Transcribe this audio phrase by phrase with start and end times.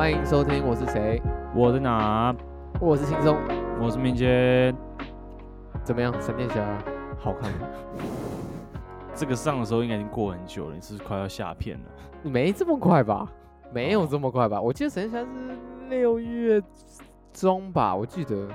[0.00, 0.66] 欢迎收听。
[0.66, 1.20] 我是谁？
[1.54, 2.34] 我在哪？
[2.80, 3.36] 我是轻松，
[3.78, 4.74] 我是明杰。
[5.84, 6.10] 怎么样？
[6.22, 6.64] 闪电侠
[7.18, 7.68] 好看吗？
[9.14, 11.84] 这个上的时候应该已经过很久了，你是不是快要下片了？
[12.22, 13.30] 没这么快吧？
[13.74, 14.56] 没有这么快吧？
[14.56, 15.58] 哦、我记得闪电侠是
[15.90, 16.62] 六月
[17.30, 17.94] 中吧？
[17.94, 18.48] 我记得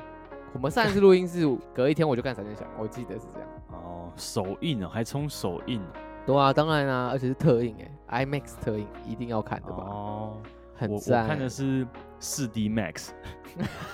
[0.52, 3.48] 我们上一次录音是隔一天我就看闪电侠，我记得是这样。
[3.71, 5.80] 哦，首映啊，还冲首映？
[6.26, 7.76] 对啊，当然啊，而且是特映
[8.07, 9.84] 哎，IMAX 特映一定要看的吧？
[9.88, 10.38] 哦，
[10.75, 10.89] 很。
[10.89, 11.88] 我，我看的是
[12.20, 13.09] 四 D Max。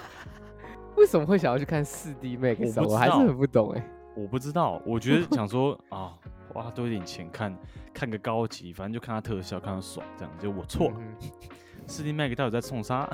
[0.97, 2.81] 为什么会想要去看四 D Max？
[2.81, 3.87] 我，我还是很不懂哎。
[4.15, 6.13] 我不知道，我觉得想说啊，
[6.53, 7.57] 花多一点钱看
[7.93, 10.95] 看个高级，反正就看它特效，看它爽，这样就我错了。
[11.87, 13.09] 四 D Max 到底在冲啥？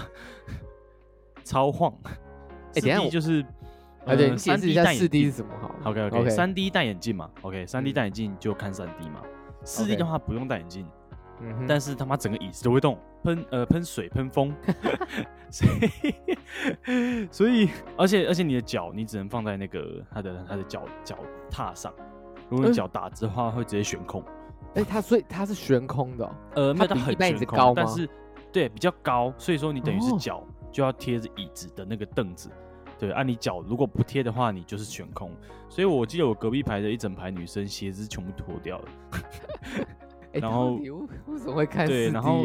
[1.44, 1.94] 超晃！
[2.76, 3.46] 哎，等下就是。
[4.06, 9.22] 啊，对，你解释一下四 D 是什么好？OK OK，三 D 戴眼镜嘛，OK，三 D 戴眼镜就看三 D 嘛。
[9.66, 10.88] 四 D 的话不用戴眼镜，
[11.42, 14.54] 嗯，但是他妈整个椅子都会动，喷呃喷水喷风，
[15.50, 15.68] 所
[16.86, 21.18] 以 所以而且而且你的脚你只能放在那个他的他的脚脚
[21.50, 21.94] 踏上，
[22.50, 24.24] 如果你脚打直的话会直接悬空。
[24.76, 28.08] 哎，它所以它是悬空的，呃，没有很悬空，但是
[28.52, 32.52] 对比较高，所以说你等于是脚就要贴着椅子的那个凳子。
[33.00, 35.32] 对，按、啊、你脚如果不贴的话，你就是悬空。
[35.70, 38.86] 所以我记得我隔壁排的一整排女生鞋子全部脱掉了。
[40.34, 40.76] 然后
[41.28, 42.12] 为什么会看四 D 啊？
[42.12, 42.44] 对，然后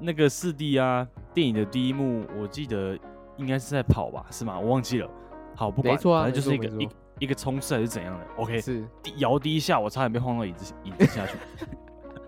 [0.00, 2.98] 那个四 D 啊，电影的第一幕我记得
[3.36, 4.26] 应该是在跑吧？
[4.30, 4.58] 是吗？
[4.58, 5.10] 我忘记了。
[5.54, 6.88] 好，不管，啊、反正就是一个一
[7.20, 8.26] 一个冲刺还是怎样的。
[8.36, 8.84] OK，是
[9.16, 11.36] 摇第一下，我差点被晃到椅子椅子下去。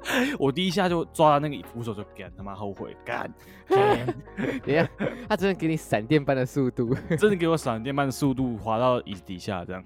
[0.39, 3.33] 我第一下就抓到那个扶手，就干他妈后悔干！
[3.67, 4.87] 等一下，
[5.27, 9.83] 他真的给你闪电般的速度， 真的给我闪电般的速度滑到椅子底下这样，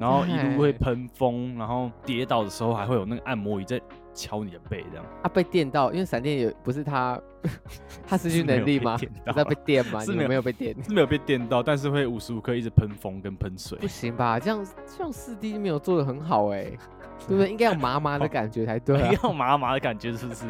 [0.00, 3.80] 然后一路会喷风，然后跌倒的时候还会有那个按摩椅在
[4.14, 5.04] 敲你的背这样。
[5.22, 7.20] 啊，被电到，因为闪电也不是他，
[8.06, 8.96] 他失去能力吗？
[8.98, 10.00] 是在被电吗？
[10.04, 13.78] 是没有被电，是没有被电到，但是会无时无刻一直喷风跟喷水。
[13.78, 14.38] 不行吧？
[14.38, 16.78] 这样这样四 D 没有做的很好哎、欸。
[17.28, 17.48] 对不对？
[17.48, 20.44] 应该有麻麻的感觉才对，啊， 要麻麻的感觉是不是？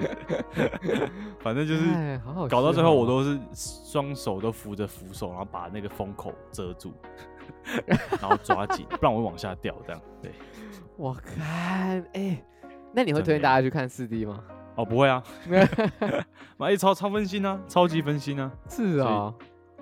[1.40, 2.18] 反正就是，
[2.48, 6.94] 搞到最后我都是双手都扶着扶手，然后把那个风口遮住，
[7.86, 9.76] 然后抓紧，不然我会往下掉。
[9.86, 10.32] 这样对。
[10.96, 12.42] 我看，哎，
[12.94, 14.42] 那你会推荐大家去看四 D 吗？
[14.74, 15.22] 哦，不会啊，
[16.56, 18.50] 买一超超分心啊，超级分心啊。
[18.68, 19.32] 是啊，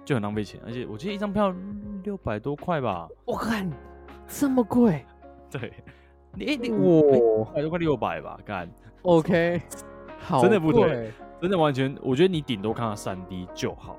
[0.04, 1.54] 就很浪费钱，而且我记得一张票
[2.02, 3.08] 六百多块吧。
[3.24, 3.70] 我看
[4.26, 5.04] 这么贵，
[5.50, 5.72] 对。
[6.32, 8.70] 你你我百多块六百吧，干
[9.02, 9.60] ，OK，
[10.20, 11.10] 好，真的不对，
[11.40, 13.98] 真的完全，我觉得你顶多看到三 D 就好，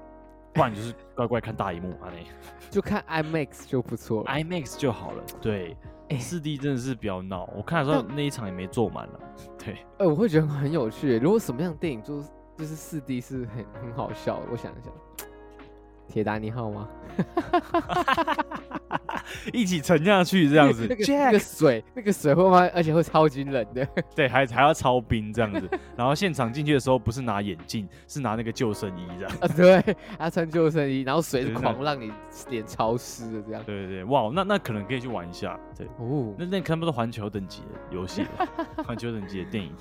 [0.54, 5.22] 不然就是乖乖看大荧幕啊，那就看 IMAX 就不错，IMAX 就好了。
[5.42, 5.76] 对，
[6.18, 9.20] 四 D 真的是比较闹，我看的时候那一场也没坐满了。
[9.58, 14.94] 对，哎，我会觉得很有趣，如果什么样的电影就是就是四 D 是很很好笑的，我想一想。
[16.12, 16.88] 铁达尼号吗？
[19.54, 22.70] 一起沉下去这样子，那个那个水，那个水会吗？
[22.74, 25.70] 而且会超级冷的， 对，还还要超冰这样子。
[25.96, 29.38] 然后现场进去的时候，不是拿眼镜，是拿那个救生衣这样。
[29.40, 32.12] 啊，对，他穿救生衣，然后水是狂让你
[32.50, 33.64] 脸潮湿的这样。
[33.64, 35.58] 对对对，哇，那那可能可以去玩一下。
[35.78, 38.26] 对，哦，那那可能不是环球等级的游戏，
[38.86, 39.74] 环球等级的电影。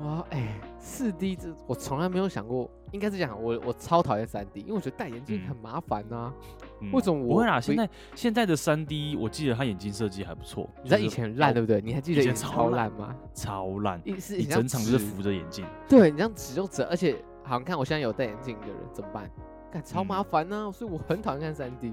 [0.00, 6.32] 哇，哎、欸，四 D 这我从来没有想过，应该是讲我我超讨厌三 D，因为我觉得戴眼镜很麻烦啊。
[6.80, 7.60] 嗯、为什么我不会啊？
[7.60, 10.70] 现在现在的三 D，我记得它眼镜设计还不错。
[10.82, 11.80] 你知道以前烂对不对？
[11.80, 13.12] 你还记得以前超烂吗？
[13.34, 15.66] 超烂，一是你整场就是扶着眼镜。
[15.88, 19.28] 对，你这样指就指，而且好像看我现在有戴眼镜的人怎么办？
[19.72, 21.92] 干超麻烦呢、啊，嗯、所以我很讨厌看三 D，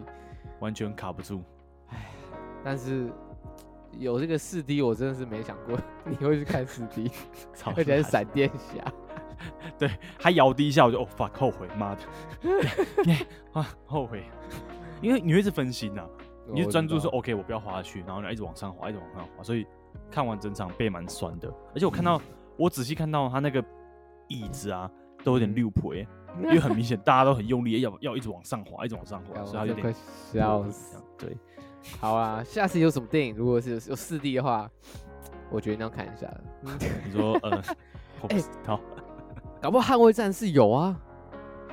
[0.60, 1.42] 完全卡不住。
[1.88, 2.12] 哎，
[2.64, 3.10] 但是。
[4.00, 7.12] 有这个四 D，我真的是没想过 你会去看四 D，
[7.76, 8.94] 而且是闪电侠。
[9.78, 12.02] 对，他摇第一下我就哦 fuck 后悔，妈的，
[13.54, 14.24] 啊后悔，
[15.02, 16.10] 因为你会一直分心呐、啊，
[16.54, 19.66] 你就专注说 OK，我不要滑下去，然后一直往上滑，一直往上滑，所以
[20.10, 21.52] 看完整场背蛮酸的。
[21.74, 22.22] 而且我看到，嗯、
[22.58, 23.64] 我仔细看到他那个
[24.28, 24.90] 椅子啊，
[25.24, 26.06] 都有点溜皮，
[26.42, 29.94] 因为很明显大家都很用力，要要一直往上滑，一直往上滑，所以他有点
[30.32, 30.98] 笑死。
[31.18, 31.38] 对。
[32.00, 34.70] 好啊，下次有什么电影，如果是有有四 D 的话，
[35.50, 36.32] 我决定要看一下。
[37.04, 37.60] 你说呃，
[38.30, 38.80] 哎，好，
[39.62, 41.00] 搞不好捍卫战士有啊，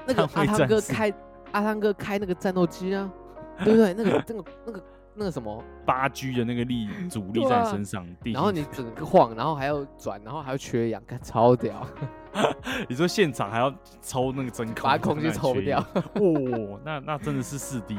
[0.06, 1.12] 那个阿汤哥开
[1.52, 3.11] 阿汤哥开那个战斗机啊，
[3.64, 3.94] 对不对？
[3.94, 11.87] 那个那个那个那个什么八 G 的那个力阻力在身上，然后你整个晃，然后还要转，然后还要缺氧，看超屌。
[12.88, 15.79] 你说现场还要抽那个真空，把空气抽掉，
[16.14, 17.96] 哦，那那真的是四 D。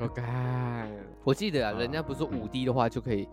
[0.00, 0.22] OK，
[1.24, 3.26] 我记得啊，人家不是说五 D 的话就可以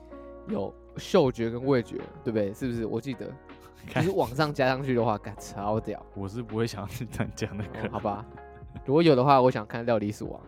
[0.47, 2.53] 有嗅觉跟味觉，对不对？
[2.53, 2.85] 是不是？
[2.85, 3.27] 我记得
[3.87, 6.03] 就是往上加上去的话，干超屌。
[6.15, 8.25] 我是不会想要去参加那个、哦，好吧？
[8.85, 10.41] 如果有的话，我想看《料理鼠王》。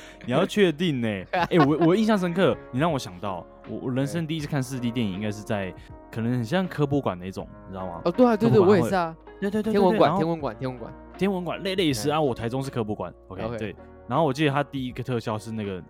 [0.24, 1.08] 你要确定呢？
[1.32, 5.74] 哎、 欸，我我印象深刻，你让我想到，我我人生第一次看四 D 电影，应该是在
[6.10, 8.00] 可能很像科博馆那种，你知道吗？
[8.04, 9.14] 哦，对啊，对对，我也是啊。
[9.38, 12.18] 对对对，天文馆，天文馆，天文馆，天文馆，类类似啊。
[12.18, 13.58] 我台中是科博馆，OK，, okay.
[13.58, 13.76] 对。
[14.08, 15.82] 然后我记得他第一个特效是那个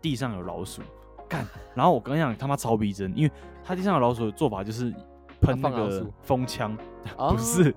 [0.00, 0.82] 地上有老鼠，
[1.28, 1.44] 干。
[1.74, 3.32] 然后我跟你讲，他妈超逼真，因为
[3.64, 4.94] 他地上有老鼠的做法就是
[5.42, 6.76] 喷那个风枪，
[7.18, 7.74] 不是。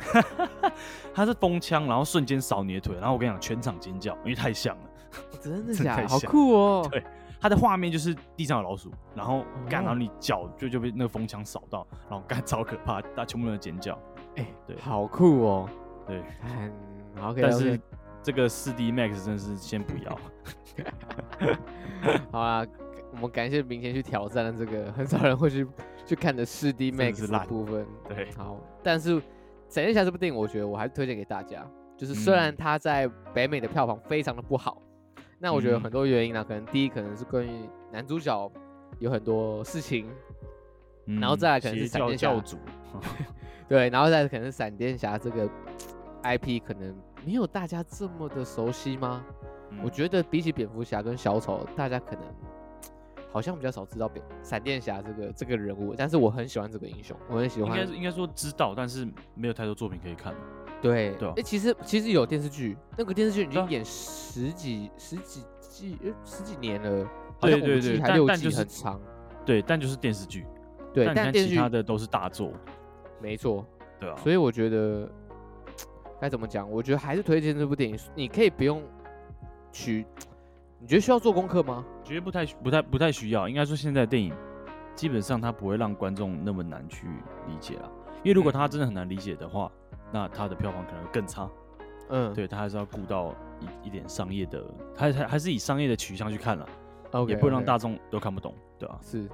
[1.12, 4.82] 他是风枪，然后瞬间扫你的腿，然后我跟你讲，全场尖叫，因为太像了。
[5.40, 6.08] 真的 假的？
[6.08, 6.88] 好酷哦！
[6.90, 7.04] 对，
[7.40, 13.98] 他的画面就是地上有老鼠，然后干，然后你脚就就被那个风枪扫到，然后干超可怕，大家全部人尖叫。
[14.36, 15.68] 哎，对，好酷哦。
[16.06, 16.72] 对，嗯
[17.22, 17.42] ，OK。
[17.42, 17.78] 但是
[18.22, 20.18] 这个四 D Max 真的是先不要。
[22.30, 22.64] 好啊，
[23.12, 25.66] 我们感谢明天去挑战的这个很少人会去
[26.06, 27.86] 去看的四 D Max 的部分。
[28.08, 29.20] 对，好，但是。
[29.72, 31.64] 《闪电侠》这部电影，我觉得我还是推荐给大家。
[31.96, 34.82] 就是虽然它在北美的票房非常的不好，
[35.16, 36.44] 嗯、那我觉得有很多原因呢。
[36.44, 38.52] 可能第一，可能是关于男主角
[38.98, 40.10] 有很多事情，
[41.06, 42.56] 嗯、然后再来可能是闪电侠主，
[43.68, 45.48] 对，然后再来可能是闪电侠这个
[46.24, 46.92] IP 可能
[47.24, 49.24] 没有大家这么的熟悉吗？
[49.70, 52.24] 嗯、我觉得比起蝙蝠侠跟小丑，大家可能。
[53.32, 57.78] 好像比较少知道闪闪电侠这个这个人物，但是我很喜欢这个英雄，我很喜欢。
[57.78, 60.34] 应该应该说知道，但是没有太多作品可以看。
[60.82, 67.08] 对对，哎、欸，其实其实有电视剧，那个电视剧已经演十几十几季，十几年了，
[67.40, 69.00] 对对对，还六季很长。
[69.44, 70.46] 对，但就是电视剧。
[70.92, 72.52] 对，但其他的都是大作。
[73.20, 73.64] 没错。
[74.00, 74.16] 对啊。
[74.16, 75.08] 所以我觉得
[76.20, 76.68] 该怎么讲？
[76.70, 78.82] 我觉得还是推荐这部电影，你可以不用
[79.70, 80.04] 去。
[80.82, 81.84] 你觉得需要做功课吗？
[82.02, 83.46] 觉得不太、不太、不太需要。
[83.46, 84.34] 应该说，现在电影
[84.94, 87.06] 基本上它不会让观众那么难去
[87.46, 87.92] 理解了。
[88.24, 91.50] 因为如果它真的很难理解的话，嗯、那它的票房可能会更差。
[92.08, 94.64] 嗯，对，它还是要顾到一一点商业的，
[94.96, 96.66] 还还还是以商业的取向去看了。
[97.12, 99.04] Okay, 也不能让大众都看不懂，对吧、啊？
[99.04, 99.28] 是，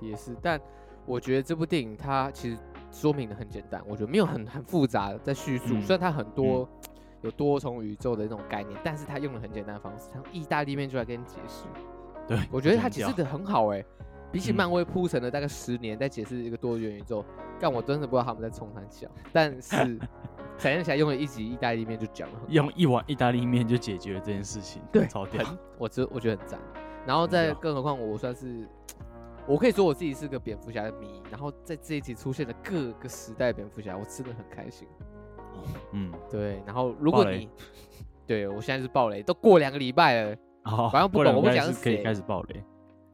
[0.00, 0.34] 也是。
[0.40, 0.58] 但
[1.04, 2.56] 我觉得这部电影它其实
[2.90, 5.74] 说明的很简单，我觉得没有很很复杂的在叙述。
[5.74, 6.66] 嗯、虽然它很多。
[6.82, 6.88] 嗯
[7.22, 11.64] 有多重宇宙的那种概念，但是他用了很简单的方式，像意大利面就来跟你解释。
[12.26, 13.86] 对，我觉得他解释的很好哎、欸，
[14.30, 17.24] 比起漫威铺陈了大概十年在解释一个多元宇宙，
[17.58, 19.08] 但我真的不知道他们在冲三小。
[19.32, 19.98] 但是
[20.58, 25.42] 闪电侠用了一集意大利面就讲了，用一碗意大利面就解决了这件事情，对，超屌。
[25.78, 26.60] 我觉我觉得很赞。
[27.06, 28.68] 然后再更何况我算是，
[29.46, 34.86] 我可以说我自己是个蝙蝠侠的迷，然后在这一集出现的各个时代蝙蝠侠，我真的很开心。
[35.92, 37.48] 嗯，对，然后如果你，
[38.26, 42.62] 对我现在是暴雷，都过两个礼拜了， 好，反正不懂，我不讲是可以开始暴雷，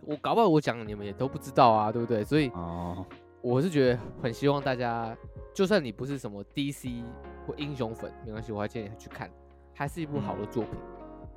[0.03, 2.25] 我搞不好我讲你们也都不知道啊，对不对？
[2.25, 3.07] 所以，哦，
[3.41, 5.17] 我是觉得很希望大家，
[5.55, 7.03] 就算你不是什么 DC
[7.47, 9.31] 或英雄粉，没关系，我还建议你去看，
[9.73, 10.75] 还是一部好的作品。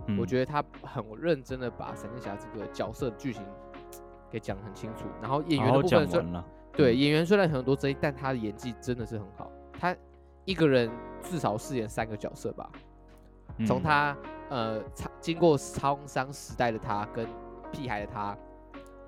[0.07, 3.43] 嗯、我觉得他很认真的把闪电侠这个角色的剧情
[4.31, 6.23] 给讲得很清楚，然后演员的部分虽
[6.73, 9.95] 对演员虽然很多争议，但他的演技真的是很好，他。
[10.47, 10.89] 一个人
[11.21, 12.71] 至少饰演三个角色吧，
[13.67, 14.15] 从他、
[14.49, 14.83] 嗯、呃，
[15.19, 17.27] 经过沧桑时代的他，跟
[17.69, 18.35] 屁孩的他，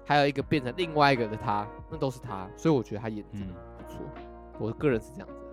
[0.06, 4.02] 还有一个变成另外一个的他，那都是他，所以我觉得他演的真的不错。
[4.18, 4.24] 嗯、
[4.60, 5.46] 我个人是这样子，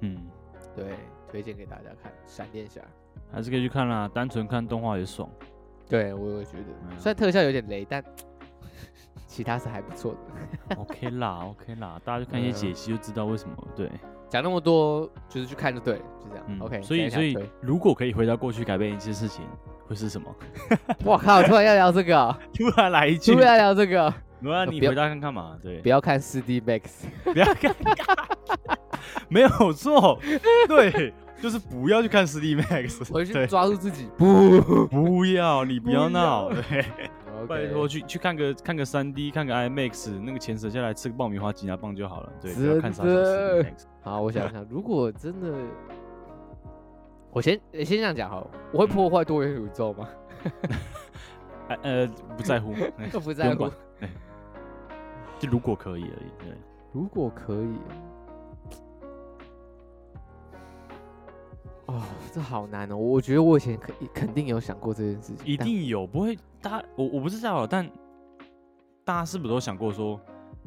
[0.00, 0.26] 嗯，
[0.74, 0.98] 对，
[1.30, 2.80] 推荐给大家看《闪电侠》，
[3.32, 5.30] 还是可以去看啦，单纯看动画也爽。
[5.88, 8.02] 对，我也觉得，嗯、虽然特效有点雷，但
[9.28, 10.76] 其他是还不错的。
[10.76, 13.88] OK 啦，OK 啦，大家就看一些解析就知道为什么，对。
[14.28, 16.44] 讲那么多，就是去看就对了，就这样。
[16.48, 19.44] 嗯、OK，所以所以如果可以回到过去改变一些事情，
[19.86, 20.34] 会是什么？
[21.04, 21.42] 我靠！
[21.42, 25.56] 突然要聊这个， 突然来一句，突然聊这个，那你回答看看嘛。
[25.62, 27.74] 对，不要看四 D Max，不要看，
[29.28, 30.18] 没有错，
[30.68, 36.08] 对，就是不要去看四 D Max，回去抓住自己，不，不要，你不要。
[36.08, 36.84] 闹，对。
[37.48, 42.32] 拜托，去去看个看个三 D，看个 IMAX，那个钱省下来吃个爆米花挤牙棒就好了。
[42.40, 43.84] 对，不要看啥子 IMAX。
[44.02, 45.54] 好，我想想， 如果真的，
[47.30, 50.08] 我先先这样讲好，我会破坏多元宇宙吗？
[51.82, 52.74] 呃，不在乎，
[53.20, 53.70] 不在乎。
[55.38, 56.30] 就如果可以而已。
[56.38, 56.56] 对，
[56.92, 57.78] 如果可以。
[61.86, 62.96] 哦，这好难哦！
[62.96, 66.38] 我觉得我以前肯肯定有想过这件事情，一定有，不会。
[66.62, 67.86] 大家，我我不是在乎，但
[69.04, 70.18] 大家是不是都想过说，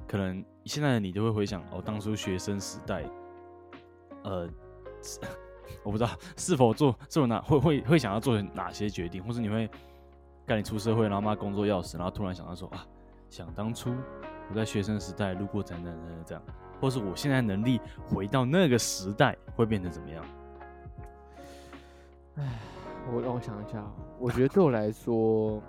[0.07, 3.03] 可能现在的你就会回想哦，当初学生时代，
[4.23, 4.47] 呃，
[5.83, 9.67] 我不知道是否做做哪会会会想要做哪些决定，或是你会
[10.45, 12.85] 干你出社会，然后妈工作要死，然后突然想到说啊，
[13.27, 13.91] 想当初
[14.51, 16.43] 我在学生时代路过怎样怎样这样，
[16.79, 20.23] 或是我现在能力回到那个时代会变成怎么样？
[22.37, 22.43] 唉，
[23.13, 23.83] 我让我想一下，
[24.19, 25.61] 我觉得 对我来说，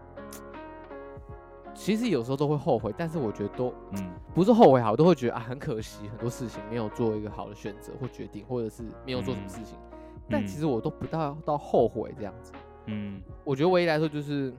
[1.74, 12.52] 其实有时候都会后悔，但是我觉得都嗯，不是后悔好，我都会觉得啊，很可惜，很多事情没有做一个好的选择或决定，或者是没有做什么事情，嗯、但其实我都不到到后悔这样子。
[12.86, 14.52] 嗯，我觉得唯一来说就是，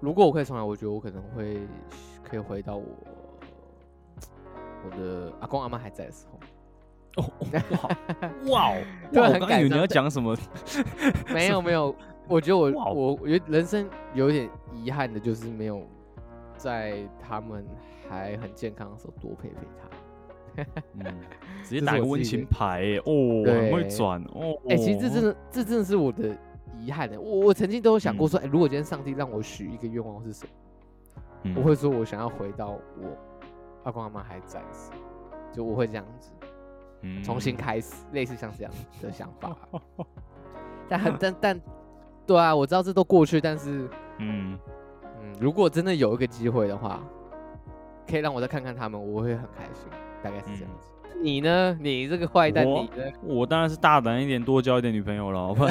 [0.00, 1.66] 如果我可以重来，我觉得我可能会
[2.22, 2.84] 可以回到我
[4.84, 6.38] 我的阿公阿妈还在的时候。
[7.16, 7.24] 哦，
[8.48, 8.82] 哇哦，
[9.12, 10.36] 对，我刚以为你要讲什么？
[11.32, 11.94] 没有没有，
[12.28, 15.82] 我觉得我我我觉得人生有点遗憾的就是没有
[16.56, 17.64] 在他们
[18.08, 19.88] 还很健康的时候多陪陪他。
[20.94, 21.04] 嗯，
[21.62, 24.56] 直接打个温情牌哦，很会转哦。
[24.68, 26.34] 哎，其实这真的这真的是我的
[26.78, 27.20] 遗憾的。
[27.20, 30.46] 我我曾经都有想过说，哎，如果今天上帝让我许一个愿望是什
[31.44, 31.54] 么？
[31.56, 33.16] 我会说我想要回到我
[33.84, 34.90] 阿公阿妈还在时，
[35.52, 36.30] 就我会这样子。
[37.22, 38.72] 重新开始，类似像这样
[39.02, 39.56] 的想法，
[40.88, 41.60] 但很但但，
[42.26, 44.58] 对啊，我知道这都过去，但是，嗯
[45.20, 47.02] 嗯，如果真的有一个机会的话，
[48.08, 49.88] 可以让我再看看他们，我会很开心，
[50.22, 50.88] 大概是这样子。
[51.14, 51.76] 嗯、你呢？
[51.80, 53.12] 你这个坏蛋，你呢？
[53.22, 55.70] 我当然是大胆一点，多交一点女朋友了，好不好？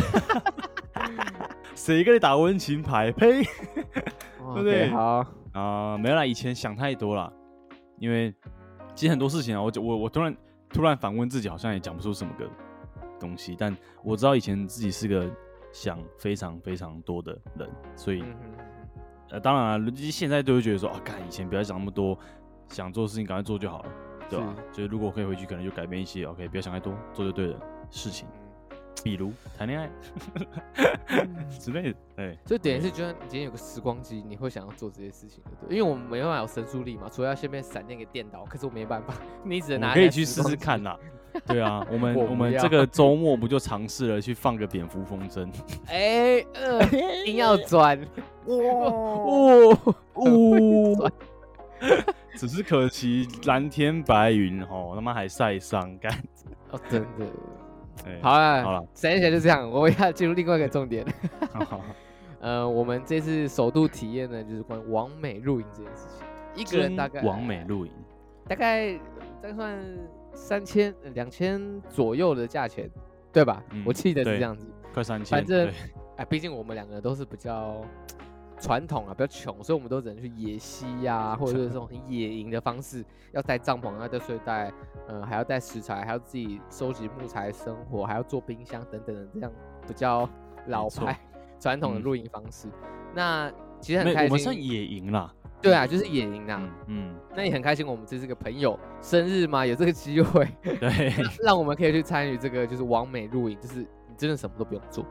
[1.75, 3.11] 谁跟你打温情牌？
[3.11, 3.43] 呸！
[3.43, 4.89] 对不对？
[4.89, 7.31] 好啊、呃，没啦，以前想太多了，
[7.99, 8.33] 因为
[8.93, 10.35] 其实很多事情啊，我我我突然。
[10.75, 12.45] 突然反问自己，好像也讲不出什么个
[13.17, 13.55] 东西。
[13.57, 15.25] 但我知道以前自己是个
[15.71, 18.21] 想非常非常多的人，所以，
[19.29, 22.19] 呃，当然了，现在都会觉得说，啊，干，以前不要想那么多，
[22.67, 23.91] 想做的事情赶快做就好了，
[24.29, 24.53] 对吧？
[24.73, 28.27] 是就是如果可以回去，可能就改变一些，OK，不要想太多，做就对了，事情。
[29.03, 29.89] 比如谈恋爱
[31.59, 39.93] 之类的，对，所以等于是，就算你今天有个时光机，你会想要做这些事情，对，因为我们没办法有神速力嘛，除了要先被闪电给电到，可是我没办法， 你只能拿。
[39.93, 40.97] 可以去试试看呐，
[41.45, 45.47] 对啊， 我们我们这个周末不就尝试了去放个蝙蝠风筝？
[45.87, 46.43] 哎，
[47.25, 47.99] 硬要转，
[48.45, 48.55] 哇
[50.15, 51.11] 哇，
[52.35, 56.11] 只是可惜蓝天白云哦，他妈还晒伤干，
[56.71, 57.25] 哦，真的。
[58.21, 61.05] 好了，好了，三小就这样，我们要进入另外一个重点。
[61.51, 61.85] 好好好
[62.39, 66.27] 呃，我们这次首度体验呢，就是关于王美露营这件事情。
[66.55, 67.91] 一个人大概王美露营，
[68.47, 68.93] 大概
[69.41, 69.79] 大概算
[70.33, 72.89] 三千两千左右的价钱，
[73.33, 73.63] 对吧？
[73.85, 75.37] 我记得是这样子，快三千。
[75.37, 75.71] 反正，
[76.17, 77.81] 哎，毕竟我们两个都是比较。
[78.59, 84.71] 传统啊，比较穷，所以我们都只能去野溪呀、啊，或者是这种很野营的方式，要带帐篷，要带睡袋，
[85.07, 89.51] 嗯、呃，还要带食材，还要自己收集木材生火，还要做冰箱等等的这样
[89.87, 90.29] 比较
[90.67, 91.19] 老派
[91.59, 92.67] 传错统的露营方式。
[92.67, 92.73] 嗯、
[93.13, 95.33] 那其实很开心，我们算野营啦。
[95.61, 96.61] 对啊，就是野营啊。
[96.87, 101.11] 嗯，那也很开心，我们这是个朋友生日嘛，有这个机会，对，
[101.43, 105.03] 让我们可以去参与这个就是完美露营，就是你真的什么都不用做。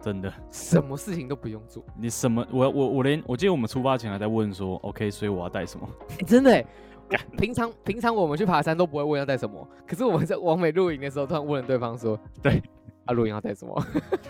[0.00, 1.84] 真的，什么事情都不用做。
[1.96, 2.46] 你什么？
[2.50, 5.88] 我我我连我记得我们出发前还在问说，OK，所以我要带什么？
[6.18, 6.64] 欸、真的，
[7.36, 12.62] 平常平常我们去爬山都不会问要带什么，可是我们在往美露营的时候，突然问了对方说，对，
[13.06, 13.84] 啊，露营要带什么？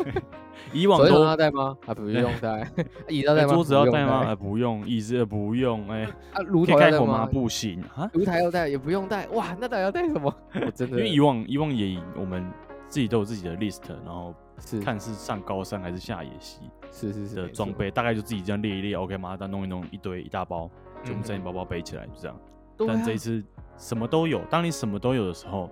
[0.72, 1.76] 以往都要带吗？
[1.86, 2.68] 啊，不用带。
[3.08, 3.54] 椅子要带吗？
[3.54, 4.26] 桌子要带吗？
[4.26, 4.86] 啊，不用。
[4.86, 5.88] 椅子也不用。
[5.88, 7.26] 哎，啊，炉台要带吗？
[7.32, 9.26] 不行啊，炉台要带也不用带。
[9.28, 10.34] 哇，那到底要带什么？
[10.54, 12.44] 我真的，因为以往以往野营，我们
[12.88, 14.34] 自己都有自己的 list，然后。
[14.58, 19.36] 是看是上高山还是下野溪，是是是的装备大概就自己这样列一列，OK 吗？
[19.36, 20.70] 再弄一弄一堆一大包，
[21.02, 22.40] 就我们整包包背起来就这样。
[22.86, 23.42] 但这一次
[23.76, 25.70] 什么都有，当你什么都有的时候，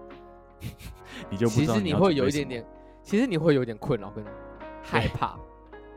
[1.30, 1.74] 你就不知道。
[1.74, 2.66] 其实你会有一点点，
[3.02, 4.24] 其实你会有点困扰跟
[4.82, 5.38] 害怕。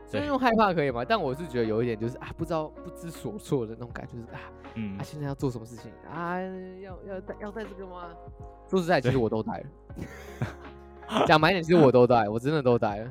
[0.06, 1.04] 所以用害怕可以吗？
[1.04, 4.40] 但我是觉得有一点就是啊，不知道不知所措的那种感觉，就是啊，
[4.74, 6.40] 嗯，啊，现在要做什么事情啊？
[6.82, 8.08] 要要带要带这个吗？
[8.68, 9.66] 说实在，其实我都带了。
[11.26, 13.04] 讲白点，其实我都带，我真的都带了。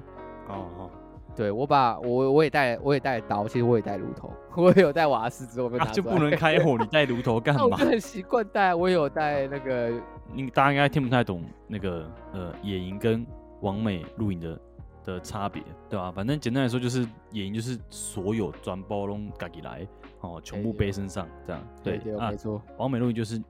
[0.48, 0.89] 哦哦，
[1.36, 5.94] 对，我把我我也带，我也带刀，其实我也带炉头，我也有带瓦斯，只我没拿出来。
[5.94, 7.63] 就不能开火，你带炉头干 嘛？
[7.72, 9.91] 我很习惯带，我也有带那个。
[10.32, 13.25] 你大家应该听不太懂那个呃野营跟
[13.62, 14.60] 完美露营的
[15.03, 16.12] 的差别，对吧？
[16.12, 19.88] 反正简单来说，就是野营就是所有装包拢自己来
[20.22, 21.62] 哦，全部背身上这样。
[21.84, 22.62] 对对，没错。
[22.77, 23.41] 完美露营就是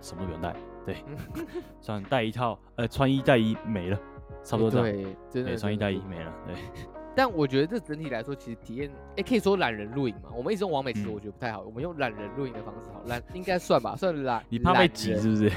[0.00, 0.54] 什么都不用带。
[0.84, 0.96] 对，
[1.80, 3.98] 算带一套，呃，穿衣带衣没了，
[4.42, 4.86] 差不多这样。
[4.86, 6.32] 对，真的穿衣带衣没了。
[6.46, 6.54] 对，
[7.14, 10.30] 但我觉得这整体来说，其实体验，哎，可以说懒人露营嘛。
[10.34, 11.60] 我们一直用完美，其实我觉得不太好。
[11.62, 14.44] 我们用懒人露营的方式好，懒应该算吧，算懒。
[14.48, 15.50] 你怕被挤是不是？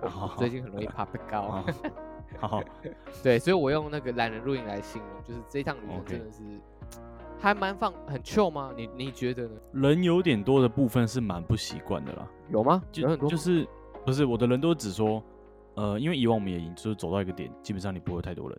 [0.00, 1.64] 我怕，最近很容易怕被高。
[2.38, 2.62] 好，
[3.22, 6.42] 对，所以我用那个懒人露营来形容，就是这趟旅程真的是
[7.42, 8.72] 还蛮放很 chill 吗？
[8.76, 9.60] 你你觉得呢？
[9.72, 12.28] 人有点多的部分是蛮不习惯的啦。
[12.48, 12.80] 有吗？
[12.92, 13.66] 就有很多就是
[14.06, 15.20] 不是我的人都只说，
[15.74, 18.58] 呃，因为以往我们也已经就是走到一个点，基本上你不会太多人，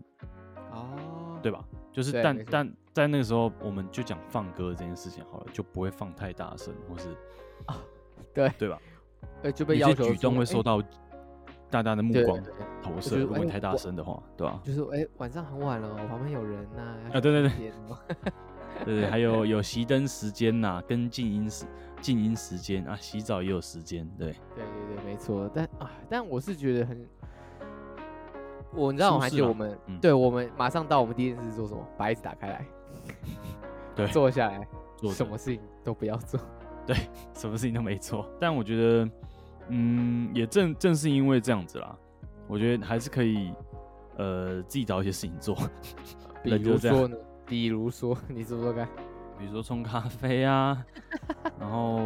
[0.74, 1.64] 哦，对吧？
[1.94, 7.08] 就是但但在那个时候，我们就讲放歌这件事情好了，就不会放太大声，或是
[8.34, 8.78] 对对吧？
[9.44, 10.88] 呃，就被有些要求举动会受到到
[11.70, 12.38] 大家的目光
[12.82, 14.60] 投射，如果你太大我声的话，对吧？
[14.62, 17.14] 就是哎、晚上很晚了，我旁边有人呐、啊。
[17.14, 17.72] 啊对对对
[18.86, 21.66] 对对，还有有熄灯时间呐，跟静音时
[22.02, 25.50] 静音时间啊，洗澡也有时间，对，对对对，没错。
[25.54, 27.08] 但啊，但我是觉得很，
[28.74, 31.86] 我你知道我还记得我们，嗯对我们马上到我们第一件事是做什么？
[31.98, 32.66] 把椅子打开来，
[33.96, 36.40] 对坐下来，做什么事情都不要做。
[36.86, 36.96] 对，
[37.34, 38.30] 什么事情都没做。
[38.40, 39.10] 但我觉得，
[39.70, 41.98] 嗯，也正正是因为这样子啦，
[42.48, 43.54] 我觉得还是可以，
[44.18, 45.56] 呃，自己找一些事情做。
[46.44, 47.16] 比如说呢？
[47.54, 48.90] 比如说，你说说看。
[49.38, 50.84] 比如说冲咖啡啊，
[51.60, 52.00] 然后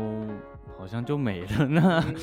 [0.77, 2.16] 好像就没了呢，嗯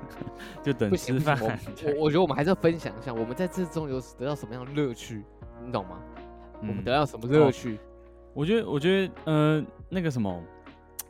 [0.62, 1.36] 就等吃饭。
[1.40, 5.22] 我我我觉得我们还是要分享一下，我们在这中有得到什么样的乐趣，
[5.64, 5.98] 你懂吗？
[6.60, 7.78] 我们嗯得到什么乐趣？
[8.32, 10.42] 我觉得，我觉得，呃，那个什么，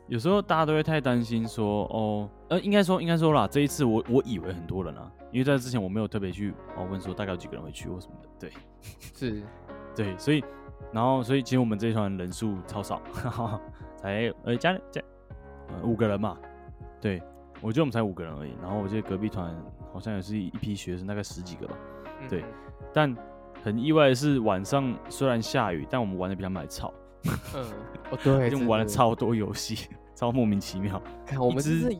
[0.08, 8.52] 有时候大家都会太担心说，哦，呃，应该说，应该说啦，这一次我我以为很多人啊，因为在之前我没有特别去哦问说大概有几个人会去或什么的，对，
[9.14, 9.42] 是
[9.94, 10.42] 对，所以，
[10.90, 13.00] 然后，所以其实我们这一团人数超少，
[13.96, 15.00] 才呃加加
[15.68, 16.36] 呃五个人嘛，
[17.00, 17.22] 对，
[17.60, 19.54] 我觉得我们才五个人而已，然后我记得隔壁团
[19.92, 21.74] 好像也是一批学生，大概十几个吧，
[22.28, 22.46] 对嗯。
[22.92, 23.16] 但
[23.62, 26.92] 很意外的是晚上虽然下雨，但我们玩的比他们还吵。
[27.54, 27.64] 嗯，
[28.10, 31.00] 哦对，而且我们玩了超多游戏， 超莫名其妙。
[31.24, 31.96] 看我们只是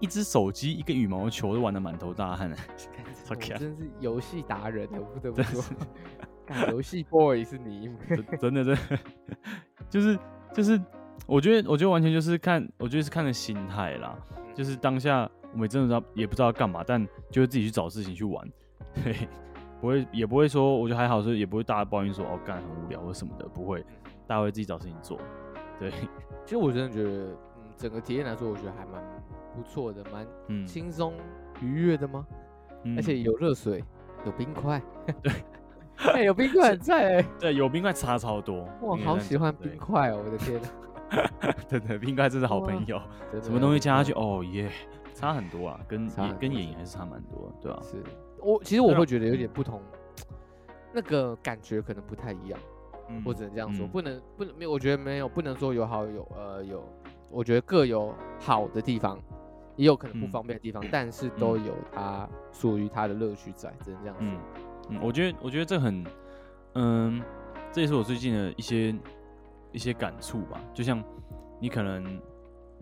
[0.00, 2.50] 一只手机，一个羽毛球都玩的满头大汗。
[2.50, 5.62] 看我真是游戏达人，我不得不说，
[6.18, 6.28] 看
[6.70, 8.98] 游戏 boy 是你，真真的真的，
[9.88, 10.18] 就是
[10.52, 10.80] 就是，
[11.26, 14.16] 我觉得我觉得完全就是看，我觉得是看的心态啦。
[14.54, 18.46] 就是当下我们真的知道也不知道干嘛，但就会自己去找事情去玩，
[19.02, 19.28] 对，
[19.80, 23.82] 不会也不会说，我觉得还好，是也不会大家抱怨说哦干很无聊或什么的，不会，
[24.26, 25.18] 大家会自己找事情做，
[25.78, 25.90] 对，
[26.44, 27.10] 其实我真的觉得，
[27.56, 29.02] 嗯，整个体验来说，我觉得还蛮
[29.56, 31.14] 不错的，蛮嗯，轻松
[31.62, 32.26] 愉悦的吗？
[32.84, 32.94] 嗯。
[32.96, 33.82] 而且有热水，
[34.26, 34.82] 有冰块，
[35.22, 35.32] 对，
[35.96, 43.00] 哎，有冰块很赞哎，对有冰块差超多，哇，应该这样好喜欢冰块哦，我的天哪， 对对，冰块真是好朋友，
[43.42, 44.70] 什么东西加下去，哦耶，
[45.14, 48.02] 差很多啊，跟跟野营还是差蛮多的，对吧、是
[48.40, 49.80] 我其实我会觉得有点不同，
[50.92, 52.58] 那个感觉可能不太一样。
[53.08, 56.82] 嗯我只能这样说，嗯不能不能没有，我觉得没有不能说有好有呃有，
[57.30, 59.18] 我觉得各有好的地方，
[59.76, 64.28] 也有可能不嗯方便的地方，但是都嗯有它属于它的乐趣在，只能这样说。
[64.90, 66.04] 嗯嗯，我觉得我觉得这很，
[66.74, 67.22] 嗯，
[67.72, 68.94] 这也是我最近的一些
[69.72, 70.60] 一些感触吧。
[70.74, 71.02] 就像
[71.60, 72.20] 你可能，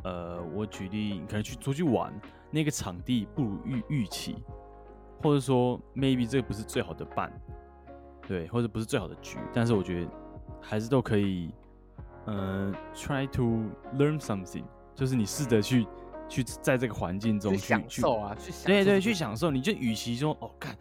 [0.04, 2.12] 呃，我举例，你可能去出去玩，
[2.50, 4.36] 那个场地不如预预期，
[5.22, 7.32] 或者说 maybe 这个不是最好的伴，
[8.26, 10.10] 对，或者不是最好的局，但是我觉得
[10.60, 11.50] 还是都可以，
[12.26, 13.64] 呃，try to
[13.96, 15.86] learn something，就是你试着去
[16.28, 19.50] 去在这个环境中去享受啊，去享对对，去享受。
[19.50, 20.74] 你就与其说哦，看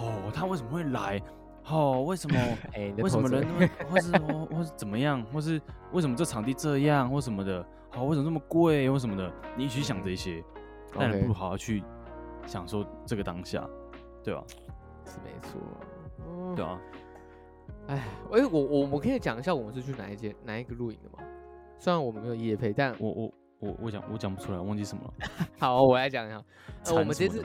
[0.00, 1.20] 哦，他为什么会来？
[1.66, 2.38] 哦，为什么？
[2.74, 5.60] 哎，为什么人会，或是或或是怎么样，或是
[5.92, 7.64] 为什么这场地这样，或什么的？
[7.90, 9.30] 好、为什么这么贵，或什么的？
[9.56, 10.42] 你与其想这些，
[10.96, 11.82] 但你不如好好去
[12.46, 13.68] 享受这个当下，
[14.24, 14.42] 对吧？
[15.04, 15.60] 是没错。
[16.26, 16.80] 嗯对啊，
[17.88, 21.24] 哎，哎，我我我可以讲一下我们是去哪一间哪一个露营的吗？
[21.78, 25.28] 虽然我们没有夜配，但我我我我讲我讲不出来，忘记什么了。
[25.58, 26.42] 好，我来讲一下。
[26.86, 27.44] 呃，我们这次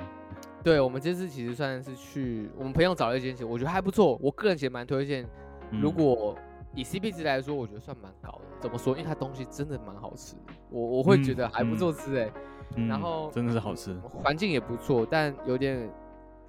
[0.66, 4.18] 对，我们这次其实算是去我们朋友找了一间，我觉得还不错。
[4.20, 5.24] 我个人其实蛮推荐。
[5.70, 6.36] 嗯如果
[6.74, 8.42] 以 CP 值来说，我觉得算蛮高的。
[8.60, 8.98] 怎么说？
[8.98, 10.36] 因为它东西真的蛮好吃，
[10.72, 12.32] 我我会觉得还不错吃哎、
[12.78, 15.88] 嗯然后真的是好吃，环境也不错，但有点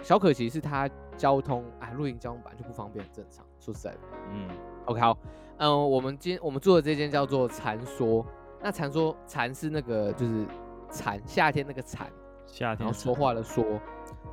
[0.00, 3.44] 小可惜是它交通啊，露营交通本来就不方便，很正常。
[3.60, 3.98] 说实在的
[4.32, 4.48] 嗯
[4.86, 5.18] ，OK 好，
[5.58, 8.24] 嗯，我们今天我们住的这间叫做禅说，
[8.62, 10.46] 那禅说禅是那个就是
[10.90, 12.10] 禅夏天那个禅。
[12.46, 13.64] 夏天然后说话的说，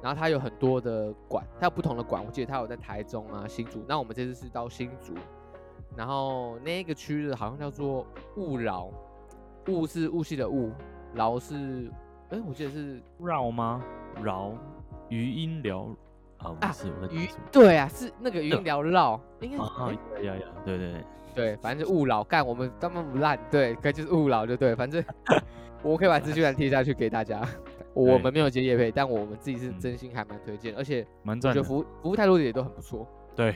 [0.04, 3.86] 然后它有很多的馆，它有不同的馆，我记得它有在台中啊、新竹。
[3.88, 5.14] 那我们这次是到新竹，
[5.96, 8.92] 然后那一个区的好像叫做雾饶，
[9.70, 10.74] 雾是雾系的雾，
[11.14, 11.90] 饶是，
[12.32, 13.82] 哎，我记得是绕吗？
[14.22, 14.52] 绕，
[15.08, 15.96] 余音缭
[16.36, 25.02] 啊，不是我在鱼讲什么，对啊，是那个余音缭绕，应该是啊，诶呀呀，对对对，对，反正就雾饶，干我们他妈不烂，对，可以就是雾饶就对，反正
[25.82, 27.42] 我可以把资讯栏贴下去给大家。
[27.94, 33.08] 我们没有接业配，但我们自己是真心还蛮推荐，而且蛮赞的，我觉得服务服务态度也都很不错。
[33.36, 33.56] 对，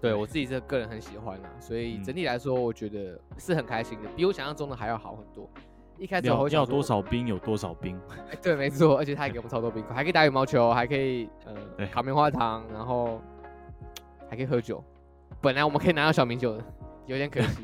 [0.00, 5.48] 对我自己是个人很喜欢啦，所以整体来说，我觉得是很开心的，比我想象中的还要好很多。
[5.96, 7.96] 一开始我要多少兵有多少兵，
[8.30, 13.20] 欸、 对，没错，而且他还给我们超多兵， 还可以打羽毛球，还可以呃烤棉花糖，然后
[14.28, 14.82] 还可以喝酒。
[15.40, 16.64] 本来我们可以拿到小米酒的，
[17.06, 17.62] 有点可惜。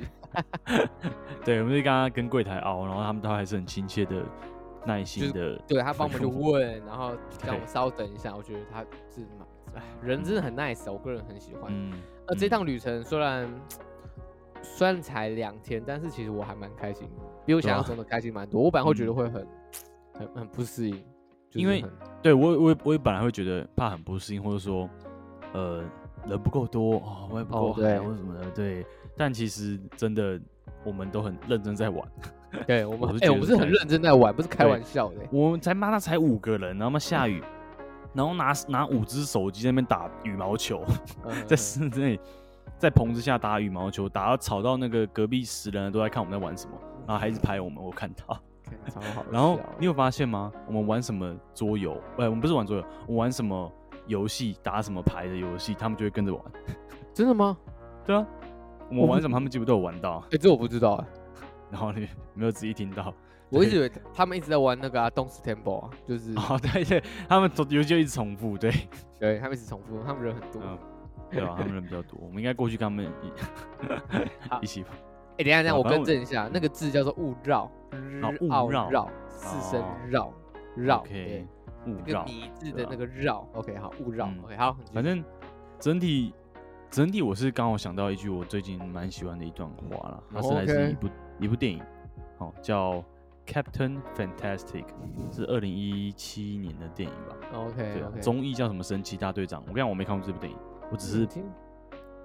[1.44, 4.22] 对，我们就刚刚跟柜台熬，然后他们都还是很亲切的、
[4.84, 5.56] 耐心的。
[5.66, 7.12] 对他帮我们就问，然后
[7.44, 8.36] 让我们稍等一下。
[8.36, 8.80] 我觉得他
[9.14, 9.26] 是
[10.02, 11.70] 人真的很 nice，我个人很喜欢。
[11.70, 11.92] 嗯，
[12.28, 13.48] 那这趟旅程虽然。
[14.62, 18.60] 虽然才两天，但是其实我还蛮开心的，比我想象中的开心蛮多。
[18.60, 19.46] 我本来会觉得会很、
[20.12, 21.02] 很、很不适应，
[21.52, 21.82] 因为
[22.20, 24.88] 对我、我、我也本来会觉得怕很不适应，或者说，
[25.54, 25.82] 呃，
[26.26, 28.50] 人不够多哦，我也不够嗨或什么的。
[28.50, 28.84] 对，
[29.16, 30.38] 但其实真的
[30.84, 32.06] 我们都很认真在玩。
[32.66, 35.16] 对我们，哎，我们是很认真在玩，不是开玩笑的。
[35.30, 37.42] 我们才妈的才五个人，然后嘛下雨，
[38.14, 40.84] 然后拿拿五只手机在那边打羽毛球，
[41.46, 42.18] 在室内。
[42.78, 46.72] 在棚子下打羽毛球，打到吵到那个隔壁十人都在看我们在玩什么，
[47.06, 48.40] 然后还一直拍我们，我看到。
[49.30, 50.50] 然后你有发现吗？
[50.66, 51.92] 我们玩什么桌游？
[52.16, 53.70] 哎，我们不是玩桌游，我玩什么
[54.06, 56.42] 游戏，打什么牌的游戏，他们就会跟着玩。
[57.12, 57.54] 真的吗？
[58.06, 58.26] 对啊，
[58.88, 60.24] 我们玩什么，他们几乎都有玩到。
[60.32, 61.04] 哎，这我不知道哎。
[61.70, 63.14] 然后你没有仔细听到？
[63.50, 66.32] 我一直以为他们一直在玩那个啊，Don't Temple 啊，就是。
[66.34, 68.72] 哦，对对，他们游戏就一直重复，对，
[69.18, 70.62] 对他们一直重复，他们人很多。
[71.30, 74.84] 对啊，他们人比较多，我们应该过去跟他们一 一起。
[75.38, 77.70] 哎，等一下，等下，我更正一下，那个字叫做勿绕，
[78.40, 80.32] 勿绕绕四声绕
[80.76, 80.98] 绕。
[80.98, 81.46] OK，
[81.84, 83.48] 那个米字的那个绕。
[83.54, 84.28] OK，好，勿绕。
[84.44, 84.76] OK，好。
[84.92, 85.24] 反正
[85.78, 86.32] 整体
[86.90, 91.80] 整体，我是刚好想到一句我最近蛮喜欢的一段话啦，它是来自一部一部电影，
[92.38, 93.02] 哦，叫
[93.46, 94.84] Captain Fantastic，
[95.30, 99.60] 是二零一七年的电影吧？OK，对综艺叫什么神奇大队长？
[99.62, 100.58] 我跟你讲，我没看过这部电影。
[100.90, 101.28] 我只是，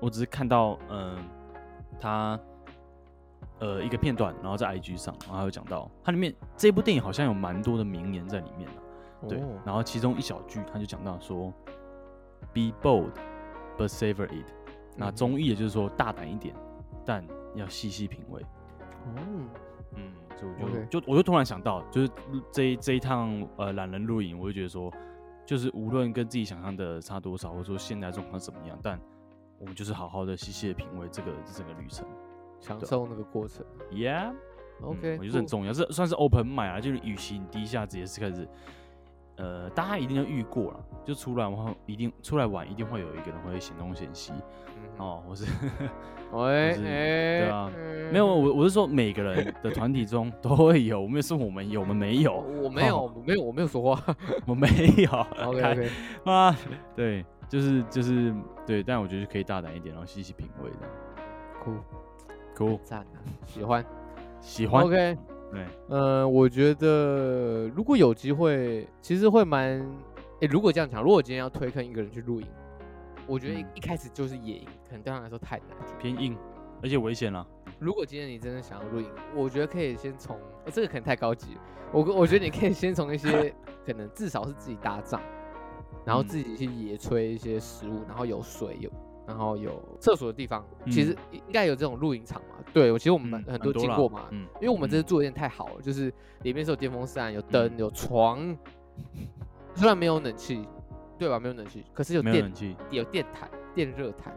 [0.01, 1.19] 我只是看到，嗯、呃，
[1.99, 2.39] 他，
[3.60, 8.67] 呃，一个片段，然后在 IG 上，然后还有讲到，它里面这部电影好像有蛮多的名言在里面、
[9.21, 11.54] 哦、对，然后其中一小句，他就讲到说
[12.51, 13.12] ，Be bold,
[13.77, 14.45] but savor it。
[14.95, 16.55] 那中意也就是说，大胆一点，
[17.05, 18.41] 但要细细品味。
[18.41, 19.17] 哦，
[19.95, 20.88] 嗯，所以我就 Okay.
[20.89, 22.11] 就我就突然想到，就是
[22.51, 24.91] 这一这一趟呃懒人露营，我就觉得说。
[25.47, 28.99] 就是无论跟自己想象的差多少，或者说现在状况怎么样，但
[29.59, 32.03] 我们就是好好的细细的品味这个这整个旅程，
[32.59, 33.63] 享受那个过程。
[33.91, 38.49] Yeah，OK，我觉得很重要，这算是 open mind 啊，就是与其你第一下子也是开始，
[39.37, 44.33] 呃，大家一定要遇过了，就出来玩，一定出来玩，一定会有一个人会嫌东嫌西。
[44.97, 45.45] 哦，我是，
[46.31, 47.69] 喂，对啊，
[48.13, 54.15] 没有，我我是说每个人的团体中都会有，我们是我们有，我们没有，我没有，我没有，我没有说话，
[54.47, 54.67] 我没
[54.97, 55.11] 有，
[55.45, 55.89] OK OK，
[56.23, 56.55] 啊，
[56.95, 58.33] 对，就是就是
[58.65, 60.77] 对，但我觉得可以大胆一点，然后细细品味的，
[61.61, 61.73] 酷
[62.55, 63.05] 酷，赞，
[63.45, 63.85] 喜欢，
[64.39, 65.17] 喜欢，OK，
[65.51, 69.79] 对，呃，我觉得如果有机会，其实会蛮，
[70.41, 72.47] 哎，如果这样讲，如果今天要推坑一个人去露营。
[73.27, 76.38] 我觉得一开始就是野营，可能对他来说太难，偏硬，
[76.84, 77.43] 而且危险了。
[77.79, 81.58] 如果今天你真的想要露营，我觉得可以先从，哎，这个可能太高级。
[81.91, 83.51] 我我觉得你可以先从一些
[83.84, 85.19] 可能至少是自己搭帐，
[86.05, 88.91] 然后自己去野炊一些食物，然后有水有，
[89.27, 92.55] 然后有厕所的地方，其实应该有这种露营场嘛。
[92.73, 98.57] 对，我其实我们很多经过嘛，嗯因为我们这次住的有点太好了，就是里面是有电风扇、有灯、有床，
[99.73, 100.67] 虽然没有冷气。
[101.17, 101.39] 对吧？
[101.39, 102.51] 没有冷气，可是有电，
[102.91, 104.35] 有电毯、电热毯。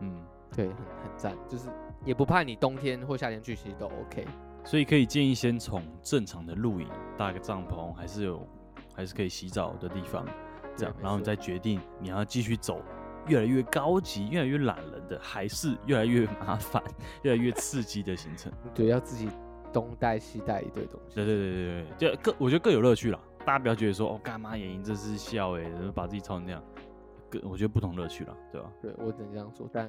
[0.00, 0.20] 嗯，
[0.52, 1.68] 对，很很赞，就是
[2.04, 4.26] 也不怕你冬天或夏天去，其实都 OK。
[4.64, 8.44] 所以可以建议先从正常的露营搭个帐篷，还是有，
[8.92, 10.26] 还是可以洗澡的地方，
[10.74, 12.82] 这样，然后你再决定你要继续走
[13.26, 16.82] 越来越高级、越来越懒人的，还是越来越麻烦、
[17.22, 18.52] 越来越刺激的行程。
[18.74, 19.28] 对，要自己
[19.72, 21.14] 东带西带一堆东西。
[21.16, 23.20] 对对对对对，就各我觉得各有乐趣啦。
[23.44, 26.62] 大家不要觉得说哦，干嘛野营这是笑哎，把自己操成那样，
[27.30, 28.72] 各我觉得不同乐趣了，对吧？
[28.82, 29.88] 对，我只能这样说，但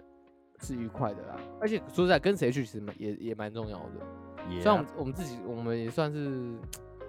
[0.59, 1.35] 是愉快的啦。
[1.59, 3.93] 而且说实在，跟谁去其实也也蛮重要的。
[4.61, 6.55] 虽然我们我们自己我们也算是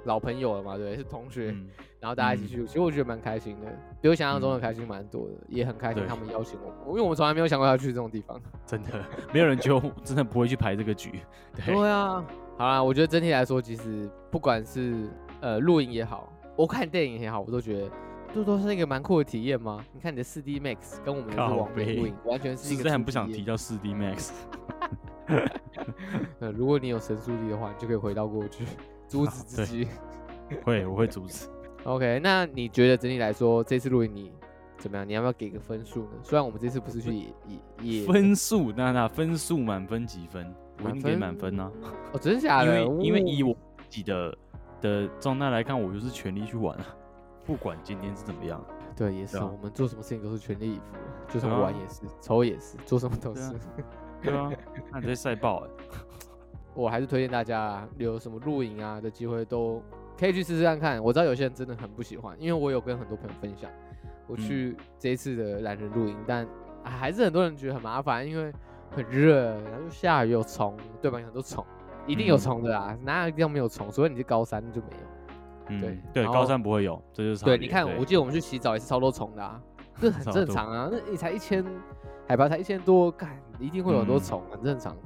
[0.09, 1.69] 老朋友了嘛，对，是同学，嗯、
[2.01, 3.67] 然后大家一起去，嗯、其实我觉得蛮开心的，
[4.01, 11.21] 比我想象中的开心蛮多的，嗯、也很开心他们邀请我们，因为我们从来没有想过要去这种地方，真的， 没有人就真的不会去排这个局。
[11.55, 12.25] 对，对啊，
[12.57, 15.09] 好啦，我觉得整体来说，其实不管是
[15.41, 16.33] 呃露营也好。
[16.57, 17.91] 我看电影也好，我都觉得
[18.35, 19.85] 这都是一个蛮酷的体验吗？
[19.93, 22.79] 你看你的四 D Max 跟我们的网飞录影完全是一个。
[22.79, 24.31] 实在很不想提到四 D Max。
[26.41, 28.65] 呃，如果你有神速力的话，你就可以回到过去
[29.09, 29.89] 阻止自己。
[30.65, 31.49] 会，我会阻止。
[31.85, 34.33] OK，那你觉得整体来说，这次录影你
[34.79, 35.09] 怎么样？
[35.09, 36.11] 你要不要给个分数呢？
[36.23, 37.35] 虽然我们这次不是去野
[37.83, 40.55] 野分数，那那分数满分几分？
[40.83, 41.93] 我一定给满分呢、啊。
[42.13, 42.83] 哦，真的假的？
[42.83, 44.39] 因为因为以我自己的
[44.81, 46.87] 的状态来看，我就是全力去玩啊，
[47.45, 48.65] 不管今天是怎么样。
[48.97, 50.97] 对，也是，啊、我们做什么事情都是全力以赴，
[51.33, 53.53] 就算玩也是，抽、啊、也是，做什么都是。
[54.23, 54.51] 对啊，
[54.93, 55.71] 那你在赛爆哎！
[56.79, 59.83] 我还是推荐大家有什么露营啊的机会，都
[60.17, 61.03] 可以去试试看看。
[61.03, 63.69] 我知道有些人真的很不喜欢，因为我有跟很多朋友分享，
[64.29, 66.45] 我去这一次的懒人露营，嗯、但、
[66.85, 68.53] 啊、还是很多人觉得很麻烦，因为
[68.93, 71.19] 很热，然后又下雨有虫，对吧？
[71.19, 71.67] 有很多虫，
[72.07, 73.91] 一定有虫的啊，嗯、哪有地方没有虫？
[73.91, 75.09] 除非你是高山就没有。
[75.71, 77.59] 嗯、对对，高山不会有，这就是对。
[77.59, 79.61] 你看，我记得我们去洗澡也是超多虫的啊，
[80.01, 80.89] 这很 正常啊。
[80.93, 81.65] 那你才一千
[82.29, 85.03] 海拔才一千多，干一定会有很多虫，很正常的。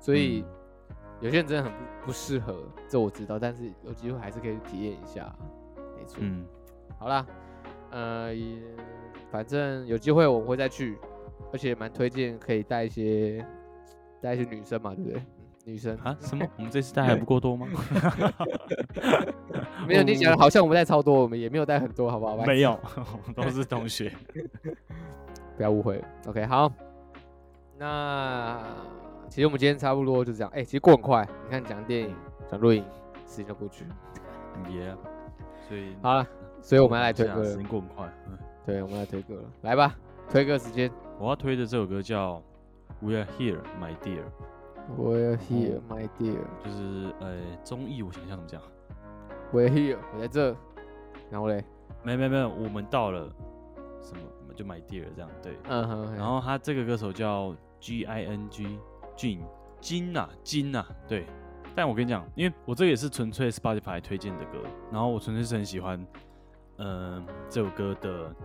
[0.00, 0.44] 所以
[1.20, 2.54] 有些人真的很不不适合，
[2.88, 3.38] 这我知道。
[3.38, 5.34] 但是有机会还是可以体验一下，
[5.98, 6.18] 没错。
[6.20, 6.44] 嗯，
[6.98, 7.26] 好啦，
[7.90, 8.30] 呃，
[9.30, 10.98] 反正有机会我们会再去，
[11.52, 13.44] 而且蛮推荐可以带一些
[14.20, 15.22] 带一些女生嘛，对不对？
[15.66, 16.14] 女生啊？
[16.20, 16.46] 什么？
[16.58, 17.66] 我们这次带还不够多吗？
[19.88, 22.36] 没有，你讲的好像我们带超多，我们也没有带很多，好不好？
[22.44, 22.78] 没有，
[23.34, 24.12] 都是同学，
[25.56, 26.04] 不要误会。
[26.26, 26.70] OK，好。
[27.78, 28.62] 那
[29.34, 30.50] 其实我们今天差不多就这样。
[30.52, 32.14] 哎、欸，其实过很快，你看讲电影、
[32.48, 32.84] 讲录影，
[33.26, 33.84] 时间就过去。
[34.70, 35.68] 耶、yeah。
[35.68, 36.24] 所以好了，
[36.60, 37.42] 所以我们要来推歌。
[37.42, 38.08] 时间过很快。
[38.28, 39.42] 嗯，对，我们来推歌了。
[39.62, 39.96] 来吧，
[40.30, 40.88] 推歌时间。
[41.18, 42.36] 我要推的这首歌叫
[43.00, 44.22] 《We Are Here, My Dear》。
[44.96, 46.38] We Are here, my dear。
[46.64, 48.62] 就是呃，综艺我想想怎么讲。
[49.52, 50.56] We're here，我在这。
[51.28, 51.64] 然后嘞？
[52.04, 53.28] 没没没有，我们到了。
[54.00, 54.54] 什么？
[54.54, 55.58] 就 my dear 这样对。
[55.68, 56.14] 嗯哼。
[56.14, 58.48] 然后他这个歌手叫 G I N
[59.16, 59.40] G，Gin，
[59.80, 61.26] 金呐金呐，对。
[61.74, 64.58] 但我跟你讲，因为我这个也是纯粹 Spotify 推荐的歌，
[64.92, 65.98] 然后我纯粹是很喜欢，
[66.76, 68.36] 嗯、呃，这首歌的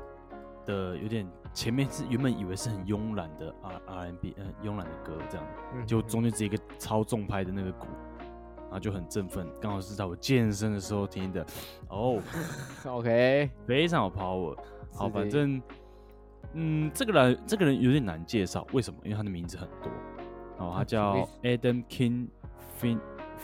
[0.65, 1.27] 的有点。
[1.51, 7.87] 前面是原本以为是很慵懒的 R R N B，嗯，慵懒的歌这样，就中间直接一个超重拍的那个鼓，
[8.65, 11.43] 然后就很振奋，刚好是在我健身的时候听的。
[11.89, 12.21] 哦，
[12.85, 14.55] OK，非常有 power。
[14.93, 15.59] 好，反正，
[16.53, 18.99] 嗯，这个人这个人有点难介绍，为什么？
[19.03, 19.91] 因为他的名字很多。
[20.59, 22.27] 哦，他叫 Adam King
[22.79, 22.99] Fin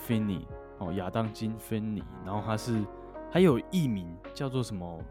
[0.08, 0.45] Finney，
[0.78, 2.04] 哦，亚当金芬尼。
[2.23, 2.86] 然后他是
[3.32, 5.01] 还有艺名叫做什么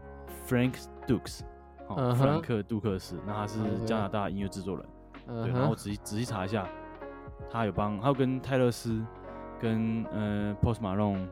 [0.47, 1.41] Frank Dukes。
[1.87, 4.85] 哦，弗兰克·杜克斯，那他是加拿大音乐制作人。
[5.27, 5.43] Uh huh.
[5.43, 6.67] 对，然后我仔细仔细查一下，
[7.47, 9.05] 他有帮，他有跟泰勒斯、
[9.59, 11.27] 跟呃 Post Malone，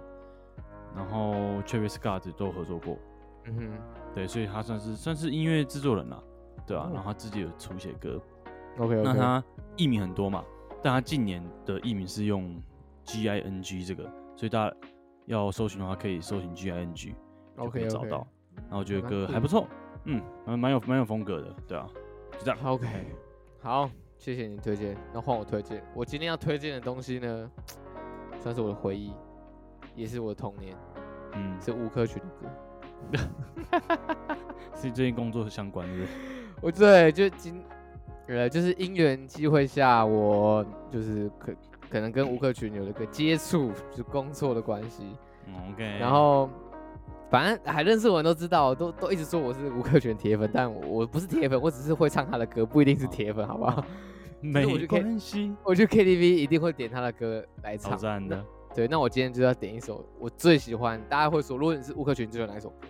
[0.95, 1.33] 然后
[1.63, 2.97] Travis Scott 都合作过。
[3.45, 4.13] 嗯哼、uh，huh.
[4.13, 6.23] 对，所以他算是算是音乐制作人了，
[6.67, 8.21] 对啊，uh 然后他自己有出写歌。
[8.77, 9.01] OK.
[9.03, 9.43] 那他
[9.75, 10.43] 艺名很多嘛，
[10.84, 12.62] 但他近年的艺名是用
[13.06, 14.04] G I N G 这个，
[14.36, 14.76] 所以大家
[15.26, 18.17] 要搜寻的话可以搜寻 G I N G，OK，可以找到。
[18.17, 18.62] Okay, okay.
[18.63, 19.67] 然后我觉得歌还不错。
[20.06, 21.88] 嗯，蛮蛮有蛮有风格的，对啊，
[22.34, 22.60] 就这样。
[22.65, 22.88] OK，
[23.62, 24.98] 好，谢谢你推荐。
[25.13, 27.50] 那换我推荐，我今天要推荐的东西呢，
[28.41, 29.13] 算是我的回忆，
[29.96, 30.76] 也是我的童年。
[31.36, 33.17] 嗯，是吴克群的歌，
[34.76, 36.06] 是最近工作相关的。
[36.62, 37.63] 我对，就今
[38.27, 41.53] 呃，就是因缘机会下，我就是可
[41.89, 45.03] 可能跟吴克群有了个接触，就是工作的关系。
[45.71, 46.49] OK，然后。
[47.29, 53.83] 反正还认识我人都知道，都都一直说我是吴克群铁粉，但我，我不是铁粉，我只是会唱他的歌，不一定是铁粉，好不好？
[54.39, 57.93] 没关系，我去 KTV 一定会点他的歌来唱。
[57.93, 58.45] 好赞的。
[58.75, 62.88] 对，那我今天就要点一首我最喜欢，大家会说，如果你是吴克群，最喜欢哪一首歌？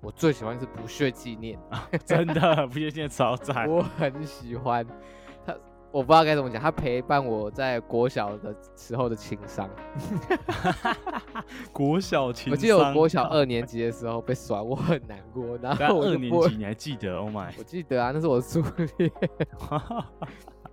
[0.00, 4.86] 我最喜欢是《不屑纪念》啊， 真的，不屑纪念超赞， 我很喜欢
[5.44, 5.54] 他。
[5.90, 9.68] 我不知道该怎么讲，他陪伴我在国小的时候的情伤。
[11.72, 15.56] 国小情伤，我记得我国小二年级的时候被甩，我很难过。
[15.58, 17.50] 然后我二年级你还记得？Oh my！
[17.58, 18.62] 我记得啊，那是我的初
[18.98, 19.10] 恋，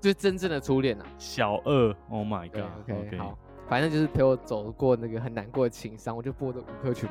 [0.01, 1.05] 就是真正的初恋啊。
[1.17, 3.17] 小二，Oh my God！OK，, okay, okay.
[3.17, 7.09] 好，反正就是陪我走过那个很难过的情伤，我就播的吴克群。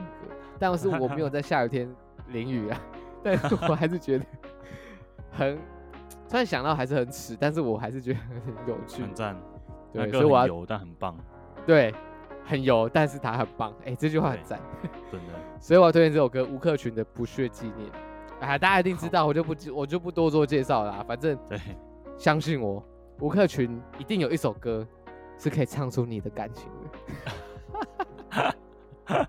[0.59, 1.90] 但是我没有在下雨天
[2.29, 2.81] 淋雨啊，
[3.23, 4.25] 但是我还是觉得
[5.31, 5.59] 很。
[6.27, 9.37] 突然想到还是很耻，但是我还是觉得很有趣，很赞。
[9.93, 11.17] 对，所以我油但很棒。
[11.65, 11.95] 对，
[12.45, 13.71] 很油，但是它很棒。
[13.83, 14.59] 哎、欸，这句话很赞，
[15.13, 15.33] 真的。
[15.61, 17.89] 所以我要推荐这首歌，吴克群的《不屑纪念》。
[18.41, 21.05] 哎，大家一定知道，我就不我就不多做介绍了啦。
[21.07, 21.61] 反正，对，
[22.19, 22.83] 相信我，
[23.21, 24.85] 吴克群一定有一首歌
[25.39, 26.69] 是可以唱出你的感情
[28.33, 28.57] 的。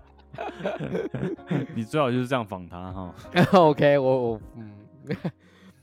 [1.74, 3.14] 你最好就是这样访他哈。
[3.52, 4.72] OK，我我嗯。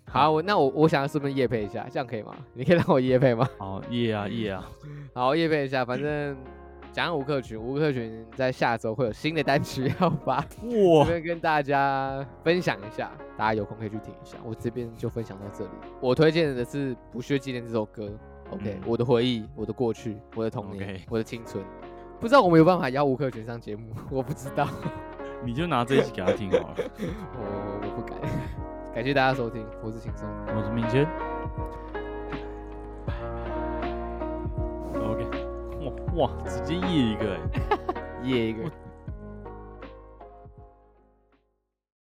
[0.05, 2.35] 好，我那我我想要顺便夜配一下，这样可以吗？
[2.53, 3.49] 你可以让我夜配吗？
[3.57, 4.69] 好，夜啊夜啊，
[5.15, 6.37] 好夜配一下，反正
[6.91, 14.37] 讲吴克群，吴克群在下周会有新的单曲要发，哇，这边跟大家分享一下，大家有空可以去听一下。
[14.43, 15.71] 我这边就分享到这里。
[15.99, 18.11] 我推荐的是《不屑纪念》这首歌
[18.51, 21.01] ，OK，、嗯、我的回忆，我的过去，我的童年，Okay.
[21.09, 21.63] 我的青春。
[22.19, 24.67] 不知道我们有办法邀吴克群上节目， 我不知道。
[25.43, 26.75] 你就拿这一集给他听好了。
[27.35, 28.17] 我我不敢。
[28.95, 31.05] 感谢大家收听，我是轻松，我是明谦。
[35.01, 35.25] OK，
[36.15, 38.63] 哇哇，直接夜一个哎，夜一个。